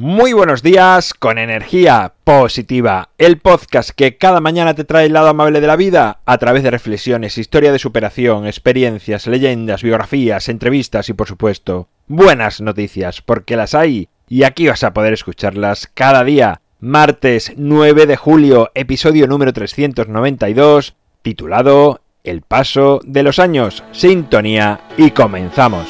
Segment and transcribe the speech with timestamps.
[0.00, 5.26] Muy buenos días con energía positiva, el podcast que cada mañana te trae el lado
[5.26, 11.08] amable de la vida a través de reflexiones, historia de superación, experiencias, leyendas, biografías, entrevistas
[11.08, 16.22] y por supuesto buenas noticias, porque las hay y aquí vas a poder escucharlas cada
[16.22, 16.60] día.
[16.78, 25.10] Martes 9 de julio, episodio número 392, titulado El paso de los años, sintonía y
[25.10, 25.88] comenzamos.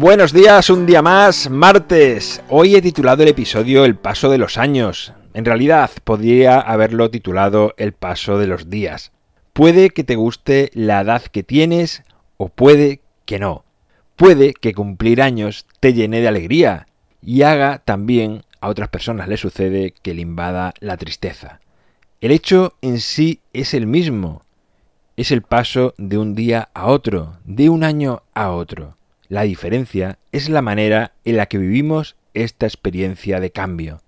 [0.00, 2.42] Buenos días, un día más, martes.
[2.48, 5.12] Hoy he titulado el episodio El paso de los años.
[5.34, 9.12] En realidad, podría haberlo titulado El paso de los días.
[9.52, 12.02] Puede que te guste la edad que tienes
[12.38, 13.66] o puede que no.
[14.16, 16.86] Puede que cumplir años te llene de alegría
[17.20, 21.60] y haga también a otras personas le sucede que le invada la tristeza.
[22.22, 24.46] El hecho en sí es el mismo.
[25.18, 28.96] Es el paso de un día a otro, de un año a otro.
[29.30, 34.02] La diferencia es la manera en la que vivimos esta experiencia de cambio.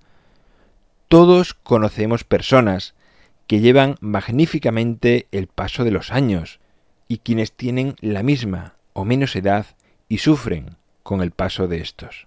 [1.06, 2.96] Todos conocemos personas
[3.46, 6.58] que llevan magníficamente el paso de los años
[7.06, 9.66] y quienes tienen la misma o menos edad
[10.08, 12.26] y sufren con el paso de estos.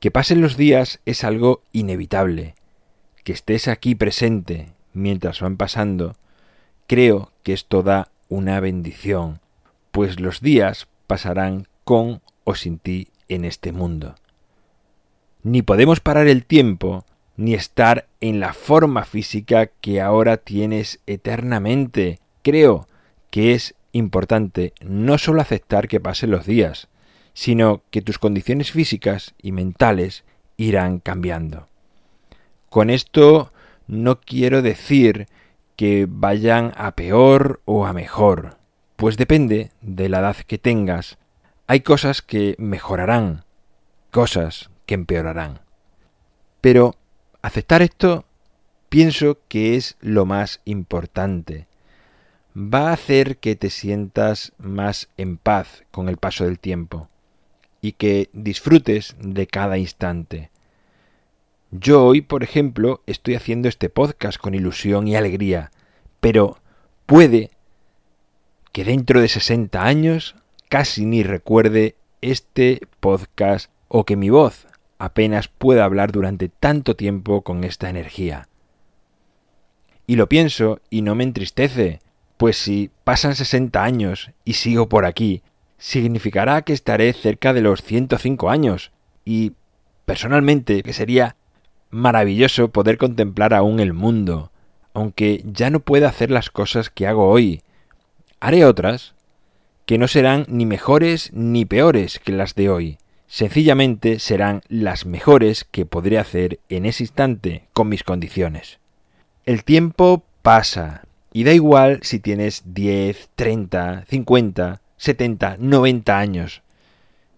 [0.00, 2.54] Que pasen los días es algo inevitable.
[3.24, 6.16] Que estés aquí presente mientras van pasando,
[6.86, 9.40] creo que es toda una bendición,
[9.90, 14.14] pues los días pasarán con o sin ti en este mundo.
[15.42, 17.04] Ni podemos parar el tiempo,
[17.36, 22.18] ni estar en la forma física que ahora tienes eternamente.
[22.40, 22.86] Creo
[23.28, 26.88] que es importante no solo aceptar que pasen los días,
[27.34, 30.24] sino que tus condiciones físicas y mentales
[30.56, 31.68] irán cambiando.
[32.70, 33.52] Con esto
[33.86, 35.28] no quiero decir
[35.76, 38.61] que vayan a peor o a mejor
[39.02, 41.18] pues depende de la edad que tengas.
[41.66, 43.44] Hay cosas que mejorarán,
[44.12, 45.58] cosas que empeorarán.
[46.60, 46.94] Pero
[47.42, 48.26] aceptar esto
[48.88, 51.66] pienso que es lo más importante.
[52.56, 57.08] Va a hacer que te sientas más en paz con el paso del tiempo
[57.80, 60.52] y que disfrutes de cada instante.
[61.72, 65.72] Yo hoy, por ejemplo, estoy haciendo este podcast con ilusión y alegría,
[66.20, 66.58] pero
[67.04, 67.50] puede
[68.72, 70.34] que dentro de 60 años
[70.68, 74.66] casi ni recuerde este podcast o que mi voz
[74.98, 78.48] apenas pueda hablar durante tanto tiempo con esta energía.
[80.06, 82.00] Y lo pienso y no me entristece,
[82.36, 85.42] pues si pasan 60 años y sigo por aquí,
[85.76, 88.92] significará que estaré cerca de los 105 años
[89.24, 89.52] y
[90.06, 91.36] personalmente que sería
[91.90, 94.50] maravilloso poder contemplar aún el mundo,
[94.94, 97.62] aunque ya no pueda hacer las cosas que hago hoy,
[98.44, 99.14] Haré otras
[99.86, 102.98] que no serán ni mejores ni peores que las de hoy,
[103.28, 108.80] sencillamente serán las mejores que podré hacer en ese instante con mis condiciones.
[109.46, 116.62] El tiempo pasa, y da igual si tienes 10, 30, 50, 70, 90 años.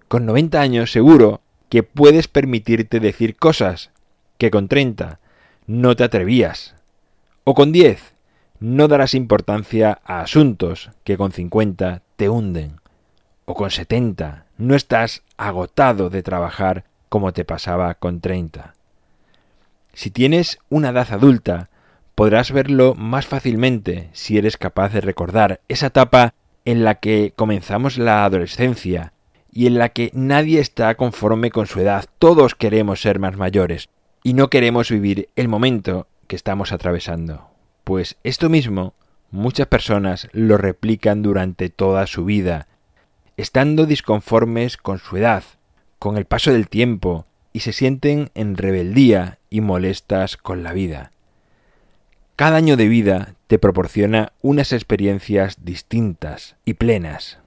[0.08, 3.90] Con 90 años seguro que puedes permitirte decir cosas
[4.38, 5.20] que con 30
[5.66, 6.74] no te atrevías.
[7.44, 8.13] O con 10
[8.60, 12.80] no darás importancia a asuntos que con 50 te hunden.
[13.44, 18.74] O con 70 no estás agotado de trabajar como te pasaba con 30.
[19.92, 21.68] Si tienes una edad adulta,
[22.14, 27.98] podrás verlo más fácilmente si eres capaz de recordar esa etapa en la que comenzamos
[27.98, 29.12] la adolescencia
[29.52, 32.06] y en la que nadie está conforme con su edad.
[32.18, 33.88] Todos queremos ser más mayores
[34.22, 37.53] y no queremos vivir el momento que estamos atravesando.
[37.84, 38.94] Pues esto mismo
[39.30, 42.66] muchas personas lo replican durante toda su vida,
[43.36, 45.44] estando disconformes con su edad,
[45.98, 51.12] con el paso del tiempo, y se sienten en rebeldía y molestas con la vida.
[52.36, 57.38] Cada año de vida te proporciona unas experiencias distintas y plenas,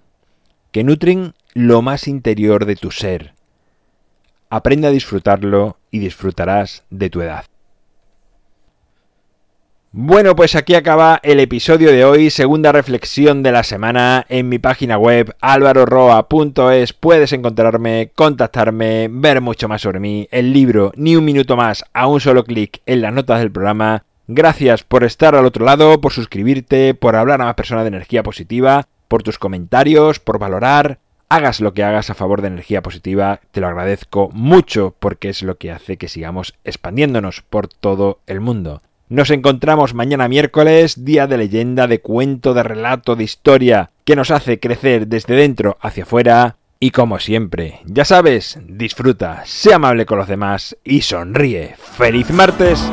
[0.71, 3.33] que nutren lo más interior de tu ser.
[4.49, 7.45] Aprende a disfrutarlo y disfrutarás de tu edad.
[9.99, 14.59] Bueno, pues aquí acaba el episodio de hoy, segunda reflexión de la semana en mi
[14.59, 16.93] página web alvaroroa.es.
[16.93, 22.05] Puedes encontrarme, contactarme, ver mucho más sobre mí, el libro Ni un minuto más a
[22.05, 26.13] un solo clic en las notas del programa Gracias por estar al otro lado, por
[26.13, 30.99] suscribirte, por hablar a una persona de energía positiva, por tus comentarios, por valorar.
[31.27, 35.41] Hagas lo que hagas a favor de energía positiva, te lo agradezco mucho porque es
[35.41, 38.83] lo que hace que sigamos expandiéndonos por todo el mundo.
[39.09, 44.31] Nos encontramos mañana miércoles, día de leyenda, de cuento, de relato, de historia, que nos
[44.31, 46.57] hace crecer desde dentro hacia afuera.
[46.81, 51.75] Y como siempre, ya sabes, disfruta, sea amable con los demás y sonríe.
[51.77, 52.83] ¡Feliz martes!